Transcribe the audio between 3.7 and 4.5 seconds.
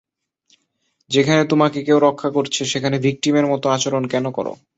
আচরণ করো কেন?